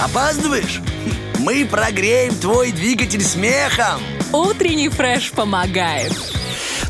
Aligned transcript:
Опаздываешь? 0.00 0.82
Мы 1.38 1.64
прогреем 1.64 2.34
твой 2.34 2.70
двигатель 2.70 3.22
смехом. 3.22 4.02
Утренний 4.32 4.90
фреш 4.90 5.30
помогает. 5.32 6.12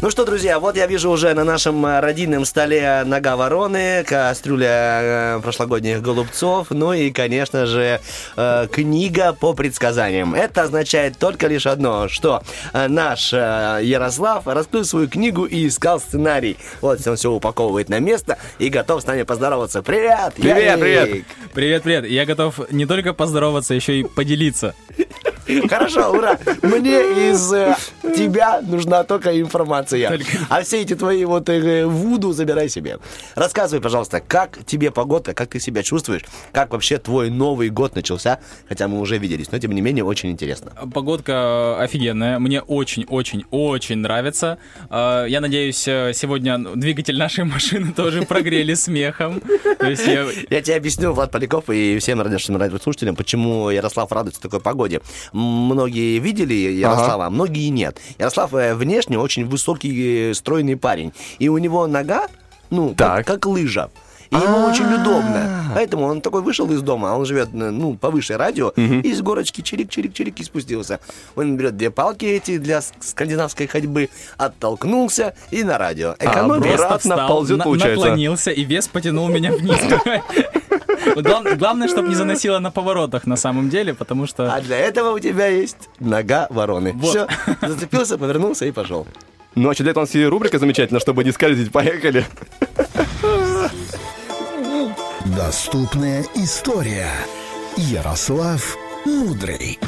Ну 0.02 0.10
что, 0.10 0.26
друзья, 0.26 0.60
вот 0.60 0.76
я 0.76 0.86
вижу 0.86 1.10
уже 1.10 1.32
на 1.32 1.42
нашем 1.42 1.84
э, 1.86 2.00
родильном 2.00 2.44
столе 2.44 3.02
нога 3.06 3.34
вороны, 3.34 4.04
кастрюля 4.04 4.68
э, 5.38 5.40
прошлогодних 5.42 6.02
голубцов, 6.02 6.66
ну 6.68 6.92
и, 6.92 7.10
конечно 7.10 7.64
же, 7.64 8.00
э, 8.36 8.68
книга 8.70 9.32
по 9.32 9.54
предсказаниям. 9.54 10.34
Это 10.34 10.64
означает 10.64 11.16
только 11.16 11.46
лишь 11.46 11.66
одно, 11.66 12.08
что 12.08 12.42
наш 12.74 13.32
Ярослав 13.32 14.46
раскрыл 14.46 14.84
свою 14.84 15.08
книгу 15.08 15.44
и 15.46 15.66
искал 15.66 15.98
сценарий. 15.98 16.58
Вот 16.82 17.04
он 17.06 17.16
все 17.16 17.32
упаковывает 17.32 17.88
на 17.88 17.98
место 17.98 18.36
и 18.58 18.68
готов 18.68 19.00
с 19.00 19.06
нами 19.06 19.22
поздороваться. 19.22 19.82
Привет! 19.82 20.34
Привет, 20.36 20.78
Ярик! 20.78 20.80
привет! 20.80 21.24
Привет, 21.54 21.82
привет. 21.84 22.06
Я 22.06 22.26
готов 22.26 22.70
не 22.70 22.84
только 22.84 23.14
поздороваться, 23.14 23.72
еще 23.72 24.00
и 24.00 24.04
поделиться. 24.04 24.74
Хорошо, 25.68 26.10
ура! 26.12 26.38
Мне 26.62 27.30
из 27.30 27.52
э, 27.52 27.76
тебя 28.16 28.60
нужна 28.62 29.04
только 29.04 29.40
информация. 29.40 30.08
Только- 30.08 30.24
А 30.48 30.62
все 30.62 30.82
эти 30.82 30.94
твои 30.94 31.24
вот 31.24 31.48
э, 31.48 31.86
вуду 31.86 32.32
забирай 32.32 32.68
себе. 32.68 32.98
Рассказывай, 33.34 33.80
пожалуйста, 33.80 34.20
как 34.20 34.58
тебе 34.64 34.90
погода, 34.90 35.34
как 35.34 35.50
ты 35.50 35.60
себя 35.60 35.82
чувствуешь, 35.82 36.22
как 36.52 36.72
вообще 36.72 36.98
твой 36.98 37.30
Новый 37.30 37.70
год 37.70 37.94
начался, 37.94 38.40
хотя 38.68 38.88
мы 38.88 38.98
уже 39.00 39.18
виделись, 39.18 39.52
но 39.52 39.58
тем 39.58 39.72
не 39.72 39.80
менее 39.80 40.04
очень 40.04 40.30
интересно. 40.30 40.72
Погодка 40.92 41.78
офигенная. 41.80 42.38
Мне 42.38 42.60
очень-очень-очень 42.60 43.98
нравится. 43.98 44.58
Э, 44.90 45.26
Я 45.28 45.40
надеюсь, 45.40 45.86
э, 45.88 46.12
сегодня 46.14 46.58
двигатель 46.58 47.16
нашей 47.18 47.44
машины 47.44 47.92
тоже 47.92 48.22
прогрели 48.22 48.74
смехом. 48.74 49.40
Я 49.80 50.60
тебе 50.62 50.76
объясню, 50.76 51.12
Влад 51.12 51.30
Поляков 51.30 51.70
и 51.70 51.98
всем 51.98 52.20
радиослушателям, 52.20 53.16
почему 53.16 53.70
Ярослав 53.70 54.10
радуется 54.12 54.40
такой 54.40 54.60
погоде. 54.60 55.00
Многие 55.36 56.18
видели 56.18 56.54
Ярослава, 56.54 57.26
а 57.26 57.30
многие 57.30 57.68
нет. 57.68 58.00
Ярослав 58.18 58.54
э, 58.54 58.74
внешне 58.74 59.18
очень 59.18 59.44
высокий, 59.46 60.30
э, 60.30 60.34
стройный 60.34 60.76
парень. 60.76 61.12
И 61.38 61.48
у 61.50 61.58
него 61.58 61.86
нога, 61.86 62.26
ну, 62.70 62.88
как, 62.94 62.96
Так. 62.96 63.26
как 63.26 63.46
лыжа. 63.46 63.90
И 64.30 64.34
ему 64.34 64.64
очень 64.64 64.86
удобно. 64.92 65.70
Поэтому 65.74 66.06
он 66.06 66.20
такой 66.20 66.42
вышел 66.42 66.68
из 66.72 66.82
дома, 66.82 67.12
а 67.12 67.16
он 67.16 67.26
живет, 67.26 67.50
э, 67.52 67.70
ну, 67.70 67.94
повыше 67.96 68.36
радио, 68.36 68.70
и 68.70 69.12
с 69.12 69.20
горочки 69.20 69.60
чирик-чирик-чирик 69.60 70.34
и 70.40 70.42
спустился. 70.42 70.98
Он 71.36 71.56
берет 71.56 71.76
две 71.76 71.90
палки 71.90 72.24
эти 72.24 72.56
для 72.58 72.80
скандинавской 72.80 73.66
ходьбы, 73.68 74.08
оттолкнулся 74.38 75.34
и 75.52 75.62
на 75.62 75.78
радио. 75.78 76.16
Экономия. 76.18 76.74
обратно 76.74 77.28
ползет, 77.28 77.58
на- 77.58 77.64
получается. 77.64 78.00
наклонился, 78.06 78.50
и 78.50 78.64
вес 78.64 78.88
потянул 78.88 79.28
меня 79.28 79.52
вниз. 79.52 79.78
Главное, 81.14 81.88
чтобы 81.88 82.08
не 82.08 82.14
заносило 82.14 82.58
на 82.58 82.70
поворотах 82.70 83.26
на 83.26 83.36
самом 83.36 83.70
деле, 83.70 83.94
потому 83.94 84.26
что... 84.26 84.52
А 84.52 84.60
для 84.60 84.76
этого 84.78 85.10
у 85.14 85.18
тебя 85.18 85.46
есть 85.46 85.88
нога 86.00 86.46
вороны. 86.50 86.94
Все, 87.02 87.26
зацепился, 87.60 88.18
повернулся 88.18 88.66
и 88.66 88.72
пошел. 88.72 89.06
Ну, 89.54 89.70
а 89.70 89.74
что 89.74 89.84
для 89.84 89.92
этого 89.92 90.02
у 90.02 90.06
нас 90.06 90.14
и 90.14 90.24
рубрика 90.24 90.58
замечательная, 90.58 91.00
чтобы 91.00 91.24
не 91.24 91.32
скользить. 91.32 91.72
Поехали. 91.72 92.26
Доступная 95.36 96.24
история. 96.34 97.08
Ярослав 97.76 98.76
Мудрый. 99.04 99.78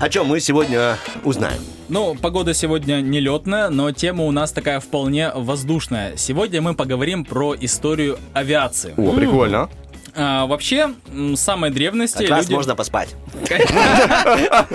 О 0.00 0.08
чем 0.08 0.26
мы 0.26 0.40
сегодня 0.40 0.96
узнаем? 1.24 1.60
Ну, 1.88 2.14
погода 2.14 2.52
сегодня 2.52 3.00
нелетная, 3.00 3.70
но 3.70 3.92
тема 3.92 4.24
у 4.24 4.30
нас 4.30 4.52
такая 4.52 4.80
вполне 4.80 5.30
воздушная. 5.34 6.16
Сегодня 6.16 6.60
мы 6.60 6.74
поговорим 6.74 7.24
про 7.24 7.54
историю 7.54 8.18
авиации. 8.34 8.92
О, 8.96 9.12
прикольно. 9.12 9.70
А, 10.18 10.46
вообще, 10.46 10.92
м, 11.12 11.36
с 11.36 11.40
самой 11.40 11.70
древности 11.70 12.22
Как 12.22 12.30
раз 12.30 12.44
люди... 12.46 12.54
можно 12.54 12.74
поспать. 12.74 13.14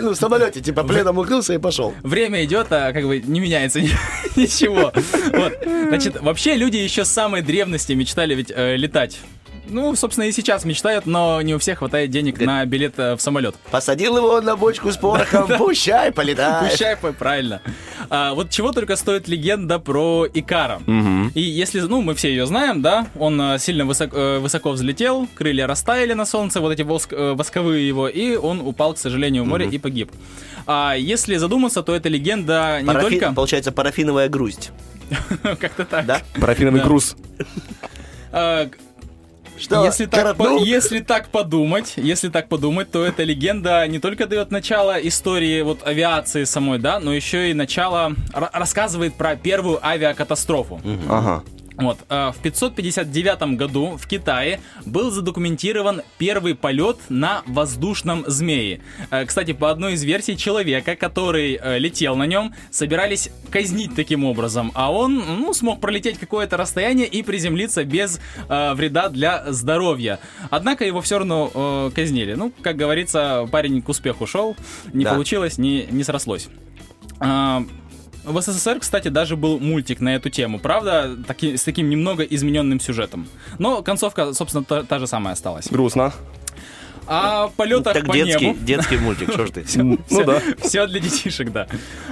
Ну, 0.00 0.10
в 0.10 0.16
самолете, 0.16 0.60
типа 0.60 0.84
пледом 0.84 1.18
укрылся 1.18 1.54
и 1.54 1.58
пошел. 1.58 1.94
Время 2.02 2.44
идет, 2.44 2.68
а 2.70 2.92
как 2.92 3.06
бы 3.06 3.20
не 3.20 3.40
меняется 3.40 3.80
ни- 3.80 3.90
ничего. 4.38 4.92
Значит, 5.88 6.20
вообще 6.20 6.54
люди 6.54 6.76
еще 6.76 7.04
с 7.04 7.10
самой 7.10 7.42
древности 7.42 7.92
мечтали 7.92 8.34
ведь 8.34 8.52
э, 8.54 8.76
летать. 8.76 9.18
Ну, 9.66 9.94
собственно, 9.96 10.24
и 10.24 10.32
сейчас 10.32 10.64
мечтают, 10.64 11.06
но 11.06 11.40
не 11.42 11.54
у 11.54 11.58
всех 11.58 11.78
хватает 11.78 12.10
денег 12.10 12.38
на 12.40 12.64
билет 12.66 12.98
э, 12.98 13.14
в 13.16 13.20
самолет. 13.20 13.54
Посадил 13.70 14.16
его 14.16 14.40
на 14.40 14.56
бочку 14.56 14.92
с 14.92 14.96
порохом, 14.96 15.48
пущай, 15.58 16.12
полетай. 16.12 16.68
Пущай, 16.70 16.96
правильно. 16.96 17.62
А, 18.10 18.34
вот 18.34 18.50
чего 18.50 18.72
только 18.72 18.96
стоит 18.96 19.26
легенда 19.26 19.78
про 19.78 20.26
Икара. 20.32 20.80
И 21.34 21.40
если, 21.40 21.80
ну, 21.80 22.02
мы 22.02 22.14
все 22.14 22.28
ее 22.28 22.46
знаем, 22.46 22.82
да, 22.82 23.06
он 23.18 23.40
э, 23.40 23.58
сильно 23.58 23.84
высок- 23.84 24.14
э, 24.14 24.38
высоко 24.38 24.70
взлетел, 24.70 25.26
крылья 25.34 25.66
растаяли 25.66 26.12
на 26.12 26.26
солнце, 26.26 26.60
вот 26.60 26.70
эти 26.72 26.82
воск- 26.82 27.34
восковые 27.34 27.88
его, 27.88 28.06
и 28.08 28.36
он 28.36 28.60
упал, 28.60 28.94
к 28.94 28.98
сожалению, 28.98 29.44
в 29.44 29.46
море 29.46 29.66
и 29.66 29.78
погиб. 29.78 30.12
А 30.66 30.94
если 30.94 31.36
задуматься, 31.36 31.82
то 31.82 31.94
эта 31.94 32.08
легенда 32.08 32.80
не 32.82 32.88
Парафи- 32.88 33.00
только... 33.20 33.32
Получается 33.32 33.72
парафиновая 33.72 34.28
грусть. 34.28 34.72
Как-то 35.42 35.84
так. 35.84 36.06
Да? 36.06 36.20
Парафиновый 36.40 36.80
Да. 36.80 36.86
груз. 36.86 37.16
Что, 39.58 39.84
если, 39.84 40.06
так, 40.06 40.36
по- 40.36 40.58
если 40.64 40.98
так 41.00 41.28
подумать, 41.28 41.94
если 41.96 42.28
так 42.28 42.48
подумать, 42.48 42.90
то 42.90 43.04
эта 43.04 43.22
легенда 43.22 43.86
не 43.86 43.98
только 43.98 44.26
дает 44.26 44.50
начало 44.50 44.96
истории 44.98 45.62
вот 45.62 45.86
авиации 45.86 46.44
самой, 46.44 46.78
да, 46.78 46.98
но 47.00 47.12
еще 47.14 47.50
и 47.50 47.54
начало 47.54 48.14
ра- 48.32 48.50
рассказывает 48.52 49.14
про 49.14 49.36
первую 49.36 49.84
авиакатастрофу. 49.86 50.80
Ага. 51.08 51.42
Вот, 51.76 51.98
э, 52.08 52.30
в 52.32 52.40
559 52.42 53.56
году 53.56 53.96
в 53.96 54.06
Китае 54.06 54.60
был 54.86 55.10
задокументирован 55.10 56.02
первый 56.18 56.54
полет 56.54 56.98
на 57.08 57.42
воздушном 57.46 58.24
змее. 58.28 58.80
Э, 59.10 59.24
Кстати, 59.24 59.52
по 59.52 59.70
одной 59.70 59.94
из 59.94 60.02
версий 60.04 60.36
человека, 60.36 60.94
который 60.94 61.58
э, 61.60 61.78
летел 61.78 62.14
на 62.16 62.26
нем, 62.26 62.54
собирались 62.70 63.30
казнить 63.50 63.94
таким 63.96 64.24
образом, 64.24 64.70
а 64.74 64.92
он 64.92 65.16
ну, 65.16 65.52
смог 65.52 65.80
пролететь 65.80 66.18
какое-то 66.18 66.56
расстояние 66.56 67.06
и 67.08 67.22
приземлиться 67.22 67.84
без 67.84 68.20
э, 68.48 68.74
вреда 68.74 69.08
для 69.08 69.52
здоровья. 69.52 70.20
Однако 70.50 70.84
его 70.84 71.00
все 71.00 71.18
равно 71.18 71.50
э, 71.52 71.90
казнили. 71.94 72.34
Ну, 72.34 72.52
как 72.62 72.76
говорится, 72.76 73.48
парень 73.50 73.82
к 73.82 73.88
успеху 73.88 74.26
шел, 74.26 74.56
не 74.92 75.04
Да. 75.04 75.12
получилось, 75.12 75.58
не, 75.58 75.86
не 75.90 76.04
срослось. 76.04 76.48
В 78.24 78.40
СССР, 78.40 78.78
кстати, 78.80 79.08
даже 79.08 79.36
был 79.36 79.58
мультик 79.60 80.00
на 80.00 80.14
эту 80.14 80.30
тему, 80.30 80.58
правда, 80.58 81.16
таки- 81.26 81.56
с 81.56 81.62
таким 81.64 81.90
немного 81.90 82.22
измененным 82.22 82.80
сюжетом. 82.80 83.26
Но 83.58 83.82
концовка, 83.82 84.32
собственно, 84.32 84.64
та, 84.64 84.82
та 84.82 84.98
же 84.98 85.06
самая 85.06 85.34
осталась. 85.34 85.68
Грустно. 85.70 86.12
О 87.06 87.48
полетах 87.48 87.92
Так 87.94 88.06
по 88.06 88.14
детский, 88.14 88.46
небу. 88.48 88.58
детский 88.60 88.96
мультик, 88.96 89.32
что 89.32 89.46
ж 89.46 89.50
ты? 89.50 89.64
Ну 89.76 89.98
да. 90.24 90.40
Все 90.62 90.86
для 90.86 91.00
детишек, 91.00 91.52
да. 91.52 91.66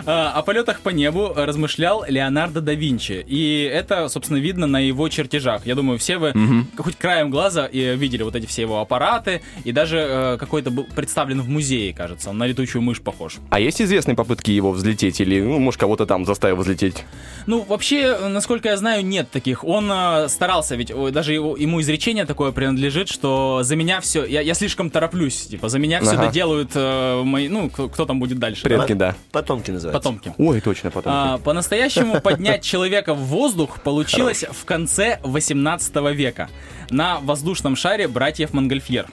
А, 0.07 0.33
О 0.33 0.43
полетах 0.43 0.81
по 0.81 0.91
небу 0.91 1.33
размышлял 1.35 2.05
Леонардо 2.07 2.61
да 2.61 2.75
Винчи. 2.75 3.25
И 3.27 3.63
это, 3.73 4.09
собственно, 4.09 4.39
видно 4.39 4.67
на 4.67 4.79
его 4.81 5.09
чертежах. 5.09 5.67
Я 5.67 5.75
думаю, 5.75 5.99
все 5.99 6.19
вы 6.19 6.33
хоть 6.77 6.97
краем 6.97 7.31
глаза 7.31 7.69
э, 7.73 7.95
видели 7.95 8.23
вот 8.23 8.37
эти 8.37 8.47
все 8.47 8.63
его 8.63 8.81
аппараты. 8.81 9.43
И 9.65 9.73
даже 9.73 9.97
э, 9.99 10.37
какой-то 10.39 10.71
был 10.71 10.85
представлен 10.85 11.41
в 11.41 11.49
музее, 11.49 11.93
кажется. 11.95 12.31
Он 12.31 12.39
на 12.39 12.47
летучую 12.47 12.83
мышь 12.83 13.01
похож. 13.01 13.37
А 13.51 13.61
есть 13.61 13.81
известные 13.81 14.15
попытки 14.17 14.51
его 14.51 14.73
взлететь? 14.73 15.21
Или, 15.21 15.41
ну, 15.41 15.59
может, 15.59 15.81
кого-то 15.81 16.07
там 16.07 16.25
заставил 16.27 16.57
взлететь? 16.57 17.05
Ну, 17.47 17.63
вообще, 17.63 18.19
насколько 18.29 18.69
я 18.69 18.77
знаю, 18.77 19.05
нет 19.05 19.31
таких. 19.31 19.65
Он 19.65 19.91
э, 19.91 20.29
старался, 20.29 20.77
ведь 20.77 20.93
даже 21.13 21.33
его- 21.33 21.57
ему 21.57 21.81
изречение 21.81 22.25
такое 22.27 22.53
принадлежит, 22.53 23.09
что 23.09 23.61
за 23.63 23.77
меня 23.77 24.01
все, 24.01 24.25
я, 24.25 24.41
я 24.41 24.55
слишком 24.55 24.82
тороплюсь, 24.91 25.47
типа, 25.47 25.69
за 25.69 25.79
меня 25.79 26.01
все 26.01 26.13
Ага. 26.13 26.27
доделают 26.27 26.71
э, 26.75 27.23
мои, 27.25 27.49
ну, 27.49 27.71
кто, 27.71 27.89
кто 27.89 28.05
там 28.07 28.19
будет 28.21 28.39
дальше. 28.39 28.63
да? 28.63 28.69
Предки, 28.69 28.93
да. 28.93 29.15
Потомки 29.31 29.71
называются. 29.71 29.99
Потомки. 29.99 30.35
Ой, 30.39 30.61
точно, 30.61 30.91
потом. 30.91 31.13
А, 31.15 31.39
по-настоящему 31.39 32.21
поднять 32.23 32.63
человека 32.63 33.15
в 33.15 33.21
воздух 33.21 33.81
получилось 33.81 34.45
в 34.51 34.65
конце 34.65 35.19
18 35.23 35.95
века 36.15 36.49
на 36.91 37.21
воздушном 37.21 37.75
шаре 37.75 38.07
братьев 38.07 38.53
Монгольфьер. 38.53 39.07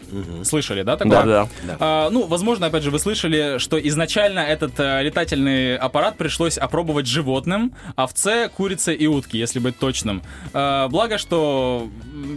Слышали, 0.43 0.83
да, 0.83 0.97
такое? 0.97 1.23
Да, 1.23 1.47
да. 1.63 1.77
А, 1.79 2.09
ну, 2.09 2.25
возможно, 2.25 2.67
опять 2.67 2.83
же, 2.83 2.91
вы 2.91 2.99
слышали, 2.99 3.57
что 3.57 3.79
изначально 3.79 4.39
этот 4.39 4.73
э, 4.79 5.01
летательный 5.01 5.77
аппарат 5.77 6.17
пришлось 6.17 6.57
опробовать 6.57 7.07
животным, 7.07 7.73
овце, 7.95 8.49
курице 8.49 8.93
и 8.93 9.07
утки, 9.07 9.37
если 9.37 9.59
быть 9.59 9.77
точным. 9.77 10.21
А, 10.53 10.89
благо, 10.89 11.17
что 11.17 11.89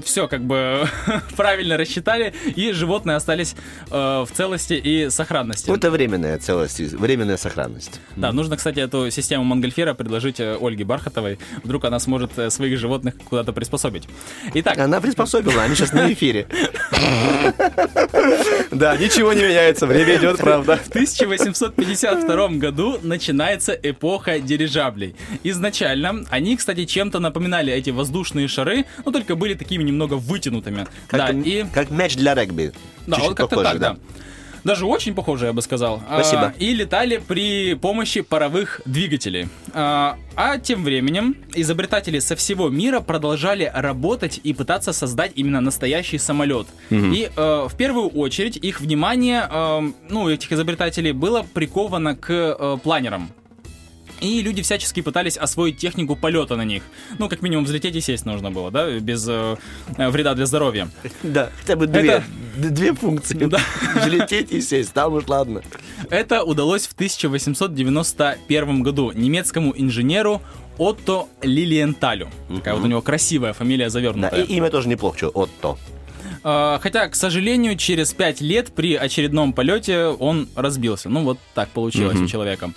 все 0.05 0.28
как 0.28 0.44
бы 0.44 0.87
правильно 1.37 1.76
рассчитали, 1.76 2.32
и 2.55 2.73
животные 2.73 3.17
остались 3.22 3.54
э, 3.90 3.94
в 3.94 4.28
целости 4.32 4.74
и 4.74 5.08
сохранности. 5.10 5.70
Это 5.70 5.90
временная 5.90 6.38
целость, 6.38 6.80
временная 6.80 7.36
сохранность. 7.36 8.00
Да, 8.16 8.32
нужно, 8.32 8.56
кстати, 8.56 8.80
эту 8.80 9.10
систему 9.10 9.44
Монгольфера 9.44 9.94
предложить 9.94 10.40
э, 10.40 10.56
Ольге 10.60 10.84
Бархатовой. 10.84 11.38
Вдруг 11.62 11.84
она 11.84 11.98
сможет 12.00 12.36
э, 12.38 12.50
своих 12.50 12.78
животных 12.78 13.14
куда-то 13.28 13.52
приспособить. 13.52 14.08
Итак, 14.54 14.78
Она 14.78 15.00
приспособила, 15.00 15.62
они 15.62 15.74
сейчас 15.74 15.92
на 15.92 16.12
эфире. 16.12 16.46
Да, 18.70 18.96
ничего 18.96 19.32
не 19.32 19.42
меняется, 19.42 19.86
время 19.86 20.16
идет, 20.16 20.38
правда. 20.38 20.78
В 20.78 20.88
1852 20.88 22.48
году 22.48 22.98
начинается 23.02 23.72
эпоха 23.72 24.38
дирижаблей. 24.38 25.14
Изначально 25.44 26.25
они, 26.30 26.56
кстати, 26.56 26.84
чем-то 26.86 27.18
напоминали 27.18 27.72
эти 27.72 27.90
воздушные 27.90 28.48
шары, 28.48 28.86
но 29.04 29.12
только 29.12 29.36
были 29.36 29.54
такими 29.54 29.82
немного 29.82 30.14
вытянутыми. 30.14 30.86
Как, 31.08 31.20
да, 31.20 31.30
и 31.30 31.64
как 31.72 31.90
мяч 31.90 32.16
для 32.16 32.34
регби. 32.34 32.72
Да, 33.12 33.17
Чуть-чуть 33.17 33.29
вот 33.31 33.37
как-то 33.37 33.56
похоже, 33.56 33.79
так, 33.79 33.81
да. 33.81 33.97
Даже 34.64 34.87
очень 34.87 35.14
похоже, 35.14 35.47
я 35.47 35.53
бы 35.53 35.61
сказал. 35.61 36.00
Спасибо. 36.06 36.47
А, 36.47 36.55
и 36.59 36.73
летали 36.73 37.17
при 37.17 37.75
помощи 37.75 38.20
паровых 38.20 38.81
двигателей. 38.85 39.49
А, 39.75 40.17
а 40.37 40.59
тем 40.59 40.85
временем 40.85 41.37
изобретатели 41.55 42.20
со 42.20 42.37
всего 42.37 42.69
мира 42.69 43.00
продолжали 43.00 43.70
работать 43.75 44.41
и 44.44 44.53
пытаться 44.55 44.93
создать 44.93 45.32
именно 45.35 45.61
настоящий 45.61 46.19
самолет. 46.19 46.69
И 46.91 47.31
э, 47.35 47.67
в 47.69 47.76
первую 47.76 48.09
очередь 48.09 48.56
их 48.56 48.81
внимание, 48.81 49.49
э, 49.50 49.93
ну, 50.09 50.29
этих 50.29 50.53
изобретателей 50.53 51.12
было 51.12 51.44
приковано 51.55 52.14
к 52.14 52.31
э, 52.31 52.79
планерам. 52.82 53.31
И 54.20 54.41
люди 54.41 54.62
всячески 54.62 55.03
пытались 55.03 55.37
освоить 55.37 55.79
технику 55.79 56.14
полета 56.14 56.55
на 56.55 56.64
них. 56.64 56.85
Ну, 57.19 57.29
как 57.29 57.43
минимум, 57.43 57.64
взлететь 57.64 57.97
и 57.97 58.00
сесть 58.00 58.25
нужно 58.25 58.53
было, 58.53 58.70
да, 58.70 58.88
без 59.00 59.26
э, 59.29 59.56
э, 59.97 60.09
вреда 60.11 60.35
для 60.35 60.47
здоровья. 60.47 60.88
Да, 61.25 61.50
хотя 61.61 61.75
бы 61.75 61.88
две, 61.88 62.03
Это- 62.03 62.25
две 62.56 62.93
функции. 62.94 63.34
Да. 63.46 63.58
Взлететь 63.96 64.52
и 64.52 64.60
сесть, 64.60 64.93
там 64.93 65.14
уж 65.14 65.26
ладно. 65.28 65.62
Это 66.10 66.43
удалось 66.44 66.87
в 66.87 66.93
1891 66.93 68.82
году 68.82 69.12
немецкому 69.12 69.72
инженеру 69.76 70.43
Отто 70.78 71.28
Лилиенталю. 71.43 72.28
Такая 72.54 72.75
вот 72.75 72.84
у 72.84 72.87
него 72.87 73.02
красивая 73.02 73.52
фамилия 73.52 73.84
Да, 73.87 73.90
завернутая. 73.90 74.43
и 74.43 74.54
имя 74.54 74.70
тоже 74.70 74.88
неплохо, 74.88 75.19
что 75.19 75.28
Отто. 75.28 75.76
А, 76.44 76.78
Хотя, 76.82 77.08
к 77.08 77.14
сожалению, 77.14 77.76
через 77.76 78.12
пять 78.12 78.40
лет 78.40 78.72
при 78.75 78.94
очередном 78.96 79.52
полете 79.52 80.06
он 80.06 80.49
разбился. 80.56 81.08
Ну, 81.08 81.22
вот 81.25 81.38
так 81.54 81.69
получилось 81.69 82.19
у 82.19 82.26
человека. 82.26 82.72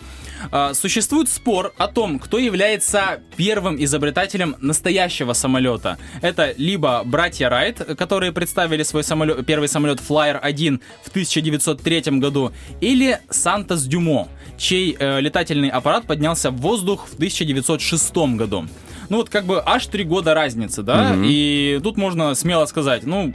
А, 0.51 0.73
Существует 0.73 1.29
спор 1.29 1.73
о 1.77 1.87
том, 1.87 2.19
кто 2.19 2.37
является 2.37 3.21
первым 3.35 3.81
изобретателем 3.83 4.55
настоящего 4.59 5.33
самолета. 5.33 5.97
Это 6.21 6.53
либо 6.57 7.03
братья 7.05 7.49
Райт, 7.49 7.77
которые 7.97 8.31
представили 8.31 8.83
свой 8.83 9.03
самолет, 9.03 9.45
первый 9.45 9.67
самолет 9.67 9.99
Flyer 9.99 10.37
1 10.37 10.81
в 11.03 11.09
1903 11.09 12.01
году, 12.19 12.51
или 12.81 13.19
Сантос 13.29 13.83
Дюмо, 13.83 14.27
чей 14.57 14.95
э, 14.97 15.19
летательный 15.21 15.69
аппарат 15.69 16.05
поднялся 16.07 16.51
в 16.51 16.57
воздух 16.57 17.07
в 17.07 17.15
1906 17.15 18.15
году. 18.35 18.67
Ну 19.09 19.17
вот 19.17 19.29
как 19.29 19.45
бы 19.45 19.61
аж 19.63 19.85
три 19.87 20.03
года 20.03 20.33
разницы, 20.33 20.81
да, 20.81 21.15
и 21.23 21.79
тут 21.83 21.97
можно 21.97 22.33
смело 22.33 22.65
сказать, 22.65 23.03
ну, 23.05 23.33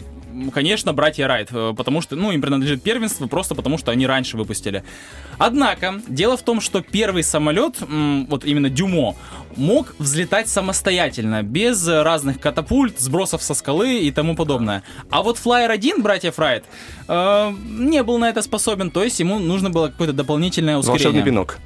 конечно, 0.53 0.93
братья 0.93 1.27
Райт, 1.27 1.49
э, 1.53 1.75
потому 1.77 2.01
что, 2.01 2.17
ну, 2.17 2.33
им 2.33 2.41
принадлежит 2.41 2.83
первенство, 2.83 3.27
просто 3.27 3.55
потому 3.55 3.79
что 3.79 3.91
они 3.91 4.07
раньше 4.07 4.37
выпустили. 4.37 4.85
Однако, 5.39 6.01
дело 6.09 6.37
в 6.37 6.43
том, 6.43 6.61
что 6.61 6.83
первый 6.83 7.23
самолет, 7.23 7.77
вот 7.81 8.45
именно 8.45 8.69
Дюмо, 8.69 9.17
мог 9.57 9.95
взлетать 9.99 10.49
самостоятельно, 10.49 11.43
без 11.43 11.87
разных 11.87 12.41
катапульт, 12.41 13.01
сбросов 13.01 13.43
со 13.43 13.55
скалы 13.55 14.01
и 14.01 14.11
тому 14.11 14.37
подобное. 14.37 14.83
А 15.11 15.23
вот 15.23 15.39
Flyer 15.39 15.71
1, 15.71 16.03
братьев 16.03 16.39
Райт, 16.39 16.65
э, 17.09 17.53
не 17.69 18.03
был 18.03 18.19
на 18.19 18.29
это 18.29 18.43
способен, 18.43 18.91
то 18.91 19.03
есть 19.03 19.21
ему 19.21 19.39
нужно 19.39 19.71
было 19.71 19.89
какое-то 19.89 20.13
дополнительное 20.13 20.77
ускорение. 20.77 21.07
Волшебный 21.07 21.25
пинок. 21.25 21.59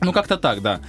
Ну, 0.00 0.12
как-то 0.12 0.36
так, 0.36 0.62
да. 0.62 0.80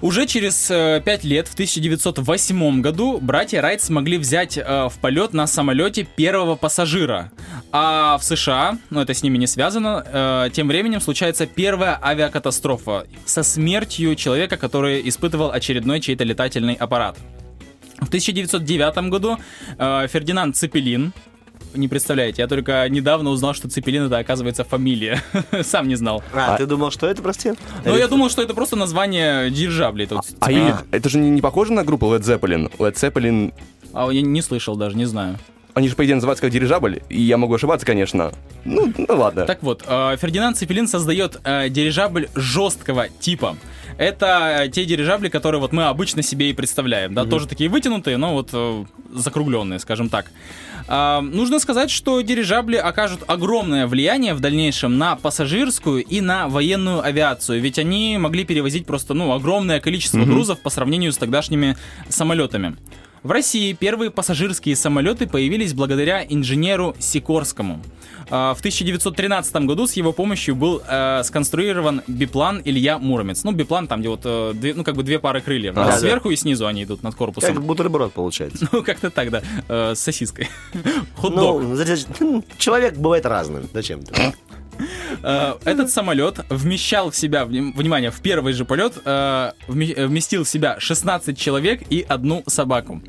Уже 0.00 0.26
через 0.26 0.70
э, 0.70 1.02
пять 1.04 1.24
лет, 1.24 1.48
в 1.48 1.54
1908 1.54 2.80
году, 2.80 3.18
братья 3.20 3.60
Райт 3.60 3.82
смогли 3.82 4.16
взять 4.16 4.56
э, 4.56 4.88
в 4.88 4.96
полет 5.00 5.32
на 5.32 5.48
самолете 5.48 6.04
первого 6.04 6.54
пассажира. 6.54 7.32
А 7.72 8.16
в 8.18 8.22
США, 8.22 8.78
ну 8.90 9.00
это 9.00 9.12
с 9.12 9.24
ними 9.24 9.38
не 9.38 9.48
связано, 9.48 10.04
э, 10.06 10.50
тем 10.52 10.68
временем 10.68 11.00
случается 11.00 11.46
первая 11.46 11.98
авиакатастрофа 12.00 13.08
со 13.24 13.42
смертью 13.42 14.14
человека, 14.14 14.56
который 14.56 15.06
испытывал 15.08 15.50
очередной 15.50 15.98
чей-то 16.00 16.22
летательный 16.22 16.74
аппарат. 16.74 17.18
В 18.00 18.06
1909 18.06 19.10
году 19.10 19.36
э, 19.78 20.06
Фердинанд 20.08 20.54
Цепелин, 20.54 21.12
не 21.74 21.88
представляете, 21.88 22.42
я 22.42 22.48
только 22.48 22.88
недавно 22.88 23.30
узнал, 23.30 23.54
что 23.54 23.68
Цепелин 23.68 24.04
это 24.04 24.18
оказывается 24.18 24.64
фамилия. 24.64 25.22
Сам 25.62 25.88
не 25.88 25.94
знал. 25.96 26.22
А, 26.34 26.56
ты 26.56 26.66
думал, 26.66 26.90
что 26.90 27.06
это, 27.06 27.22
прости? 27.22 27.52
Ну, 27.84 27.96
я 27.96 28.08
думал, 28.08 28.30
что 28.30 28.42
это 28.42 28.54
просто 28.54 28.76
название 28.76 29.50
дирижаблей. 29.50 30.06
Тут, 30.06 30.18
А 30.18 30.22
Цепелин. 30.22 30.68
и- 30.68 30.96
это 30.96 31.08
же 31.08 31.18
не, 31.18 31.30
не 31.30 31.40
похоже 31.40 31.72
на 31.72 31.84
группу 31.84 32.06
Led 32.06 32.20
Zeppelin? 32.20 32.70
Led 32.78 32.94
Zeppelin, 32.94 33.52
А 33.92 34.10
я 34.10 34.22
не 34.22 34.42
слышал 34.42 34.76
даже, 34.76 34.96
не 34.96 35.04
знаю. 35.06 35.38
Они 35.78 35.88
же, 35.88 35.96
по 35.96 36.04
идее, 36.04 36.14
называются 36.14 36.42
как 36.42 36.50
дирижабль, 36.50 37.00
и 37.08 37.20
я 37.20 37.36
могу 37.36 37.54
ошибаться, 37.54 37.86
конечно. 37.86 38.32
Ну, 38.64 38.92
ну 38.96 39.06
ладно. 39.16 39.46
Так 39.46 39.62
вот, 39.62 39.84
э, 39.86 40.16
Фердинанд 40.20 40.56
Цепелин 40.56 40.88
создает 40.88 41.40
э, 41.44 41.68
дирижабль 41.68 42.28
жесткого 42.34 43.08
типа. 43.08 43.56
Это 43.96 44.64
э, 44.64 44.68
те 44.68 44.84
дирижабли, 44.84 45.28
которые 45.28 45.60
вот 45.60 45.72
мы 45.72 45.84
обычно 45.84 46.22
себе 46.22 46.50
и 46.50 46.52
представляем, 46.52 47.14
да, 47.14 47.24
тоже 47.24 47.48
такие 47.48 47.70
вытянутые, 47.70 48.16
но 48.16 48.32
вот 48.34 48.50
э, 48.52 48.84
закругленные, 49.12 49.78
скажем 49.78 50.08
так. 50.08 50.26
А, 50.86 51.20
нужно 51.20 51.58
сказать, 51.58 51.90
что 51.90 52.20
дирижабли 52.20 52.76
окажут 52.76 53.20
огромное 53.26 53.86
влияние 53.86 54.34
в 54.34 54.40
дальнейшем 54.40 54.96
на 54.98 55.16
пассажирскую 55.16 56.02
и 56.02 56.20
на 56.20 56.48
военную 56.48 57.04
авиацию, 57.04 57.60
ведь 57.60 57.78
они 57.78 58.16
могли 58.18 58.44
перевозить 58.44 58.86
просто, 58.86 59.14
ну, 59.14 59.32
огромное 59.32 59.80
количество 59.80 60.24
грузов 60.24 60.60
по 60.60 60.70
сравнению 60.70 61.12
с 61.12 61.18
тогдашними 61.18 61.76
самолетами. 62.08 62.76
В 63.22 63.30
России 63.32 63.72
первые 63.72 64.10
пассажирские 64.10 64.76
самолеты 64.76 65.26
появились 65.26 65.74
благодаря 65.74 66.24
инженеру 66.24 66.94
Сикорскому. 66.98 67.80
А, 68.30 68.54
В 68.54 68.58
1913 68.60 69.56
году 69.66 69.86
с 69.86 69.94
его 69.94 70.12
помощью 70.12 70.54
был 70.54 70.82
э, 70.86 71.22
сконструирован 71.24 72.02
биплан 72.06 72.62
Илья 72.64 72.98
Муромец. 72.98 73.42
Ну, 73.44 73.52
биплан 73.52 73.88
там, 73.88 74.00
где 74.00 74.08
вот, 74.10 74.20
э, 74.24 74.52
две- 74.54 74.74
ну, 74.74 74.84
как 74.84 74.94
бы 74.96 75.02
две 75.02 75.18
пары 75.18 75.40
крыльев. 75.40 75.74
да, 75.74 75.84
Да, 75.86 75.90
да. 75.92 75.98
сверху 75.98 76.30
и 76.30 76.36
снизу 76.36 76.66
они 76.66 76.84
идут 76.84 77.02
над 77.02 77.14
корпусом. 77.14 77.54
Как 77.54 77.62
бутерброд 77.64 78.12
получается. 78.12 78.68
Ну, 78.72 78.82
как-то 78.82 79.10
так, 79.10 79.30
да. 79.30 79.42
Э, 79.68 79.94
с 79.94 80.00
сосиской. 80.00 80.48
Хот-дог. 81.16 81.62
Ну, 82.20 82.44
человек 82.58 82.96
бывает 82.96 83.26
разным. 83.26 83.68
Зачем 83.72 84.02
ты? 84.02 84.14
Э, 84.20 84.32
Этот 85.22 85.90
самолет 85.90 86.40
вмещал 86.48 87.10
в 87.10 87.16
себя, 87.16 87.44
вним- 87.44 87.76
внимание, 87.76 88.10
в 88.10 88.20
первый 88.20 88.52
же 88.52 88.64
полет 88.64 88.94
э, 89.04 89.52
э, 89.68 90.06
вместил 90.06 90.44
в 90.44 90.48
себя 90.48 90.76
16 90.78 91.38
человек 91.38 91.82
и 91.90 92.04
одну 92.08 92.42
собаку. 92.46 93.02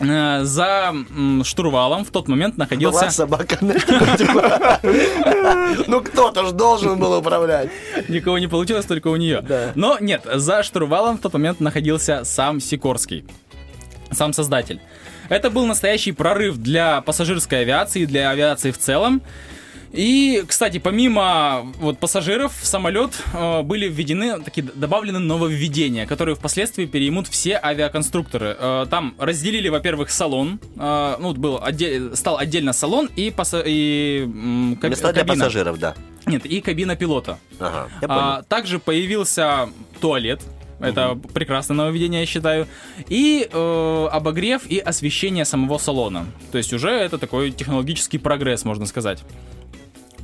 Э, 0.00 0.44
За 0.44 0.94
штурвалом 1.44 2.04
в 2.04 2.10
тот 2.10 2.28
момент 2.28 2.56
Была 2.56 2.64
находился... 2.64 3.10
собака. 3.10 3.58
Ну, 5.86 6.00
кто-то 6.00 6.46
ж 6.46 6.52
должен 6.52 6.98
был 6.98 7.12
управлять. 7.18 7.70
Никого 8.08 8.38
не 8.38 8.46
получилось, 8.48 8.86
только 8.86 9.08
у 9.08 9.16
нее. 9.16 9.72
Но 9.74 9.98
нет, 10.00 10.22
за 10.34 10.62
штурвалом 10.62 11.18
в 11.18 11.20
тот 11.20 11.32
момент 11.32 11.60
находился 11.60 12.24
сам 12.24 12.60
Сикорский, 12.60 13.24
сам 14.12 14.32
создатель. 14.32 14.80
Это 15.28 15.50
был 15.50 15.66
настоящий 15.66 16.12
прорыв 16.12 16.56
для 16.58 17.00
пассажирской 17.00 17.62
авиации, 17.62 18.04
для 18.04 18.30
авиации 18.30 18.70
в 18.70 18.78
целом. 18.78 19.22
И, 19.96 20.44
кстати, 20.46 20.78
помимо 20.78 21.72
вот 21.78 21.98
пассажиров 21.98 22.52
в 22.60 22.66
самолет 22.66 23.12
э, 23.32 23.62
были 23.62 23.88
введены 23.88 24.40
такие 24.42 24.62
добавлены 24.74 25.18
нововведения, 25.18 26.06
которые 26.06 26.34
впоследствии 26.36 26.84
переймут 26.84 27.28
все 27.28 27.58
авиаконструкторы. 27.62 28.56
Э, 28.58 28.86
там 28.90 29.14
разделили, 29.18 29.68
во-первых, 29.70 30.10
салон, 30.10 30.60
э, 30.78 31.16
ну 31.18 31.32
был 31.32 31.56
отде- 31.56 32.14
стал 32.14 32.36
отдельно 32.36 32.72
салон 32.74 33.08
и, 33.16 33.30
пасса- 33.30 33.62
и 33.64 34.24
м, 34.24 34.76
каб- 34.80 34.90
Места 34.90 35.12
для 35.14 35.22
кабина. 35.22 35.44
пассажиров, 35.44 35.78
да. 35.78 35.94
Нет, 36.26 36.44
и 36.44 36.60
кабина 36.60 36.94
пилота. 36.96 37.38
Ага, 37.58 37.88
я 38.02 38.08
А, 38.08 38.32
понял. 38.34 38.44
также 38.48 38.78
появился 38.78 39.70
туалет. 40.00 40.42
Это 40.78 41.18
прекрасное 41.32 41.74
нововведение, 41.74 42.20
я 42.20 42.26
считаю. 42.26 42.66
И 43.08 43.48
э, 43.50 44.08
обогрев 44.12 44.66
и 44.66 44.78
освещение 44.78 45.46
самого 45.46 45.78
салона. 45.78 46.26
То 46.52 46.58
есть 46.58 46.74
уже 46.74 46.90
это 46.90 47.16
такой 47.16 47.50
технологический 47.50 48.18
прогресс, 48.18 48.66
можно 48.66 48.84
сказать. 48.84 49.22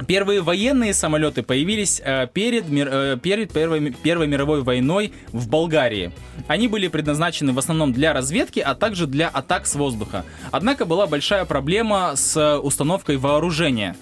Первые 0.07 0.41
военные 0.41 0.95
самолеты 0.95 1.43
появились 1.43 2.01
э, 2.05 2.27
перед, 2.33 2.69
мир- 2.69 2.89
э, 2.91 3.19
перед 3.23 3.53
первой, 3.53 3.93
Первой 3.93 4.27
мировой 4.27 4.63
войной 4.63 5.13
в 5.33 5.49
Болгарии. 5.49 6.13
Они 6.49 6.67
были 6.67 6.89
предназначены 6.89 7.53
в 7.53 7.59
основном 7.59 7.93
для 7.93 8.13
разведки, 8.13 8.61
а 8.61 8.75
также 8.75 9.07
для 9.07 9.29
атак 9.29 9.67
с 9.67 9.75
воздуха. 9.75 10.25
Однако 10.51 10.87
была 10.87 11.07
большая 11.07 11.45
проблема 11.45 12.13
с 12.17 12.37
э, 12.37 12.57
установкой 12.57 13.19
вооружения. 13.19 13.95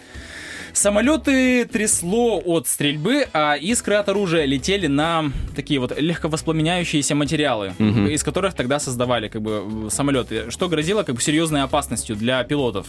Самолеты 0.73 1.65
трясло 1.65 2.41
от 2.45 2.69
стрельбы, 2.69 3.27
а 3.33 3.57
искры 3.57 3.97
от 3.97 4.09
оружия 4.09 4.45
летели 4.45 4.87
на 4.87 5.33
такие 5.57 5.81
вот 5.81 5.99
легковоспламеняющиеся 5.99 7.17
материалы, 7.17 7.73
из 8.09 8.23
которых 8.23 8.55
тогда 8.55 8.79
создавали 8.79 9.27
как 9.27 9.43
бы 9.43 9.89
самолеты, 9.91 10.51
что 10.53 10.69
грозило 10.69 11.03
как 11.03 11.17
бы 11.17 11.21
серьезной 11.21 11.63
опасностью 11.63 12.15
для 12.15 12.43
пилотов. 12.45 12.87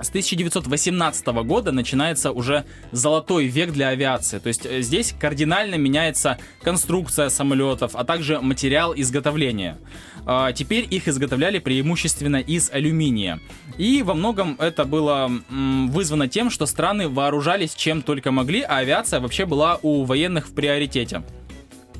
С 0.00 0.08
1918 0.08 1.26
года 1.44 1.72
начинается 1.72 2.32
уже 2.32 2.64
золотой 2.92 3.46
век 3.46 3.72
для 3.72 3.88
авиации. 3.88 4.38
То 4.38 4.48
есть 4.48 4.66
э, 4.66 4.82
здесь 4.82 5.14
кардинально 5.18 5.76
меняется 5.76 6.38
конструкция 6.62 7.28
самолетов, 7.28 7.92
а 7.94 8.04
также 8.04 8.40
материал 8.40 8.92
изготовления. 8.94 9.78
А, 10.26 10.52
Теперь 10.52 10.86
их 10.90 11.08
изготовляли 11.08 11.58
преимущественно 11.58 12.36
из 12.36 12.70
алюминия. 12.70 13.40
И 13.78 14.02
во 14.02 14.14
многом 14.14 14.56
это 14.58 14.84
было 14.84 15.30
вызвано 15.50 16.28
тем, 16.28 16.50
что 16.50 16.66
страны 16.66 17.08
вооружались 17.08 17.74
чем 17.74 18.02
только 18.02 18.30
могли, 18.30 18.62
а 18.62 18.78
авиация 18.78 19.20
вообще 19.20 19.46
была 19.46 19.78
у 19.82 20.04
военных 20.04 20.48
в 20.48 20.54
приоритете. 20.54 21.22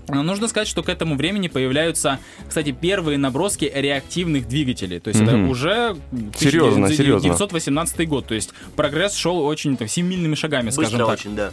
Но 0.09 0.23
Нужно 0.23 0.49
сказать, 0.49 0.69
что 0.69 0.83
к 0.83 0.89
этому 0.89 1.17
времени 1.17 1.49
появляются, 1.49 2.19
кстати, 2.49 2.73
первые 2.73 3.17
наброски 3.19 3.71
реактивных 3.75 4.49
двигателей. 4.49 5.01
То 5.01 5.09
есть 5.09 5.21
это 5.21 5.37
Мгм. 5.37 5.49
уже 5.49 5.97
Серьезно, 6.37 6.89
серьезно. 6.91 7.31
1918 7.31 8.07
год. 8.09 8.27
То 8.27 8.35
есть 8.35 8.51
прогресс 8.77 9.15
шел 9.15 9.39
очень 9.45 9.77
так, 9.77 9.89
семимильными 9.89 10.35
шагами, 10.35 10.71
скажем 10.71 10.93
Быстро 10.99 11.07
так. 11.07 11.19
очень, 11.19 11.35
да. 11.37 11.51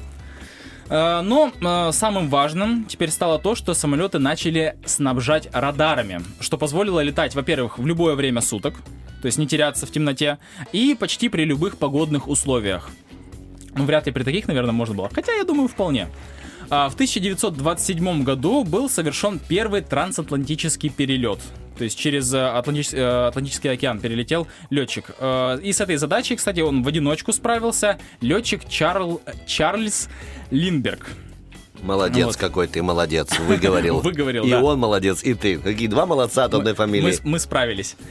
Э, 0.89 1.21
Но 1.21 1.51
э, 1.61 1.91
самым 1.93 2.29
важным 2.29 2.83
теперь 2.85 3.09
стало 3.11 3.39
то, 3.39 3.55
что 3.55 3.73
самолеты 3.73 4.19
начали 4.19 4.75
снабжать 4.85 5.47
радарами, 5.53 6.21
что 6.41 6.57
позволило 6.57 6.99
летать, 6.99 7.33
во-первых, 7.35 7.77
в 7.79 7.85
любое 7.87 8.15
время 8.15 8.41
суток, 8.41 8.75
то 9.21 9.27
есть 9.27 9.37
не 9.37 9.47
теряться 9.47 9.85
в 9.85 9.91
темноте, 9.91 10.37
и 10.73 10.95
почти 10.99 11.29
при 11.29 11.43
любых 11.45 11.77
погодных 11.77 12.27
условиях. 12.27 12.89
Ну, 13.73 13.85
вряд 13.85 14.05
ли 14.05 14.11
при 14.11 14.23
таких, 14.23 14.47
наверное, 14.47 14.73
можно 14.73 14.93
было. 14.95 15.09
Хотя, 15.13 15.31
я 15.33 15.45
думаю, 15.45 15.69
вполне. 15.69 16.07
А, 16.73 16.89
В 16.89 16.93
1927 16.93 18.23
году 18.23 18.63
был 18.63 18.89
совершен 18.89 19.39
первый 19.39 19.81
трансатлантический 19.81 20.89
перелет. 20.89 21.39
То 21.77 21.83
есть 21.83 21.97
через 21.99 22.33
э, 22.33 22.37
Атлантич- 22.37 22.95
э, 22.95 23.27
Атлантический 23.27 23.69
океан 23.71 23.99
перелетел 23.99 24.47
летчик. 24.69 25.11
Э, 25.19 25.59
И 25.61 25.73
с 25.73 25.81
этой 25.81 25.97
задачей, 25.97 26.35
кстати, 26.37 26.61
он 26.61 26.81
в 26.83 26.87
одиночку 26.87 27.33
справился. 27.33 27.97
Летчик 28.21 28.67
Чарл... 28.69 29.21
Чарльз 29.45 30.07
Линдберг. 30.51 31.07
Молодец 31.81 32.27
Вот. 32.27 32.37
какой 32.37 32.67
ты, 32.67 32.81
молодец, 32.83 33.37
выговорил. 33.39 33.99
Выговорил, 34.03 34.45
И 34.45 34.51
да. 34.51 34.61
он 34.63 34.79
молодец, 34.79 35.23
и 35.23 35.33
ты. 35.33 35.57
Какие 35.57 35.87
два 35.87 36.05
молодца 36.05 36.45
от 36.45 36.53
одной 36.53 36.73
Мы, 36.73 36.77
фамилии. 36.77 37.11
с- 37.11 37.23
мы 37.23 37.37
справились. 37.39 37.95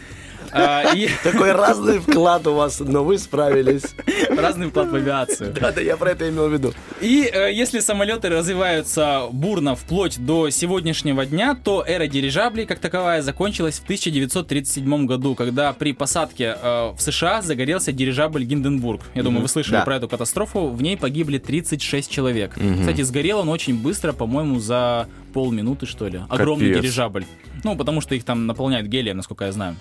А, 0.52 0.82
Такой 1.22 1.52
разный 1.52 2.00
вклад 2.00 2.44
у 2.48 2.54
вас, 2.54 2.80
но 2.80 3.04
вы 3.04 3.18
справились. 3.18 3.84
разный 4.40 4.68
вклад 4.68 4.88
в 4.90 4.94
авиацию. 4.94 5.52
Да-да, 5.60 5.80
я 5.80 5.96
про 5.96 6.10
это 6.10 6.28
имел 6.28 6.48
в 6.48 6.52
виду. 6.52 6.72
И 7.00 7.28
э, 7.32 7.52
если 7.52 7.80
самолеты 7.80 8.28
развиваются 8.28 9.28
бурно 9.32 9.74
вплоть 9.76 10.18
до 10.24 10.50
сегодняшнего 10.50 11.24
дня, 11.26 11.54
то 11.54 11.84
эра 11.86 12.06
дирижаблей 12.06 12.66
как 12.66 12.78
таковая 12.78 13.22
закончилась 13.22 13.78
в 13.78 13.84
1937 13.84 15.06
году, 15.06 15.34
когда 15.34 15.72
при 15.72 15.92
посадке 15.92 16.56
э, 16.60 16.92
в 16.96 17.00
США 17.00 17.42
загорелся 17.42 17.92
дирижабль 17.92 18.44
Гинденбург. 18.44 19.02
Я 19.14 19.22
думаю, 19.22 19.42
вы 19.42 19.48
слышали 19.48 19.76
Да. 19.76 19.82
про 19.84 19.96
эту 19.96 20.08
катастрофу. 20.08 20.68
В 20.68 20.82
ней 20.82 20.96
погибли 20.96 21.38
36 21.38 22.10
человек. 22.10 22.52
Кстати, 22.80 23.02
сгорел 23.02 23.40
он 23.40 23.48
очень 23.48 23.76
быстро, 23.80 24.12
по-моему, 24.12 24.58
за 24.60 25.08
полминуты, 25.32 25.86
что 25.86 26.08
ли. 26.08 26.20
Огромный 26.28 26.68
Капец. 26.68 26.82
дирижабль. 26.82 27.24
Ну, 27.62 27.76
потому 27.76 28.00
что 28.00 28.14
их 28.14 28.24
там 28.24 28.46
наполняют 28.46 28.86
гелием, 28.88 29.16
насколько 29.16 29.44
я 29.44 29.52
знаю. 29.52 29.76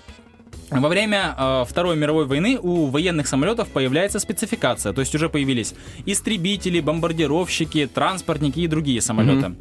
Во 0.70 0.88
время 0.88 1.34
э, 1.36 1.64
Второй 1.68 1.96
мировой 1.96 2.26
войны 2.26 2.58
у 2.60 2.86
военных 2.86 3.26
самолетов 3.26 3.68
появляется 3.68 4.20
спецификация, 4.20 4.92
то 4.92 5.00
есть 5.00 5.14
уже 5.14 5.28
появились 5.28 5.74
истребители, 6.06 6.80
бомбардировщики, 6.80 7.88
транспортники 7.92 8.60
и 8.60 8.66
другие 8.68 9.00
самолеты. 9.00 9.46
Э, 9.46 9.52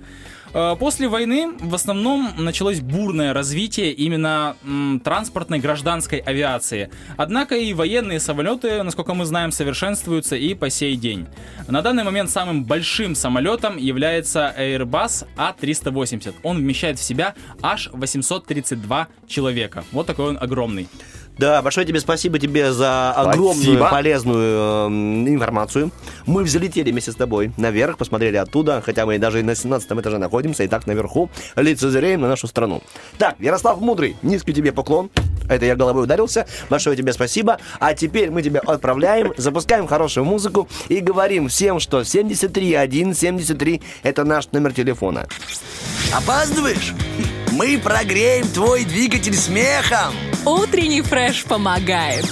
После 0.51 1.07
войны 1.07 1.51
в 1.59 1.75
основном 1.75 2.33
началось 2.37 2.79
бурное 2.79 3.33
развитие 3.33 3.91
именно 3.91 4.55
транспортной 5.03 5.59
гражданской 5.59 6.19
авиации. 6.19 6.89
Однако 7.17 7.55
и 7.55 7.73
военные 7.73 8.19
самолеты, 8.19 8.81
насколько 8.83 9.13
мы 9.13 9.25
знаем, 9.25 9.51
совершенствуются 9.51 10.35
и 10.35 10.55
по 10.55 10.69
сей 10.69 10.95
день. 10.95 11.27
На 11.67 11.81
данный 11.81 12.03
момент 12.03 12.29
самым 12.29 12.63
большим 12.65 13.15
самолетом 13.15 13.77
является 13.77 14.53
Airbus 14.57 15.27
A380. 15.37 16.35
Он 16.43 16.57
вмещает 16.57 16.97
в 16.99 17.03
себя 17.03 17.35
аж 17.61 17.89
832 17.93 19.07
человека. 19.27 19.83
Вот 19.91 20.07
такой 20.07 20.29
он 20.29 20.37
огромный. 20.41 20.87
Да, 21.39 21.61
большое 21.61 21.87
тебе 21.87 22.01
спасибо 22.01 22.37
тебе 22.37 22.73
за 22.73 23.13
огромную 23.13 23.53
Спасибо. 23.53 23.89
полезную 23.89 24.87
эм, 24.87 25.29
информацию. 25.29 25.89
Мы 26.25 26.43
взлетели 26.43 26.91
вместе 26.91 27.13
с 27.13 27.15
тобой 27.15 27.53
наверх, 27.55 27.97
посмотрели 27.97 28.35
оттуда, 28.35 28.83
хотя 28.85 29.05
мы 29.05 29.17
даже 29.19 29.39
и 29.39 29.43
на 29.43 29.55
17 29.55 29.89
этаже 29.89 30.17
находимся, 30.17 30.65
и 30.65 30.67
так 30.67 30.85
наверху 30.85 31.29
лицезреем 31.55 32.19
на 32.19 32.27
нашу 32.27 32.47
страну. 32.47 32.83
Так, 33.17 33.37
Ярослав 33.39 33.79
Мудрый, 33.79 34.17
низкий 34.21 34.53
тебе 34.53 34.73
поклон. 34.73 35.11
Это 35.47 35.65
я 35.65 35.77
головой 35.77 36.03
ударился. 36.03 36.45
Большое 36.69 36.97
тебе 36.97 37.13
спасибо. 37.13 37.57
А 37.79 37.93
теперь 37.93 38.31
мы 38.31 38.41
тебя 38.43 38.59
отправляем, 38.59 39.33
запускаем 39.37 39.87
хорошую 39.87 40.25
музыку 40.25 40.67
и 40.89 40.99
говорим 40.99 41.47
всем, 41.47 41.79
что 41.79 42.03
73173 42.03 43.81
это 44.03 44.25
наш 44.25 44.51
номер 44.51 44.73
телефона. 44.73 45.25
Опаздываешь? 46.13 46.93
Мы 47.51 47.77
прогреем 47.77 48.47
твой 48.47 48.85
двигатель 48.85 49.35
смехом. 49.35 50.13
Утренний 50.45 51.01
фреш 51.01 51.28
помогает. 51.45 52.25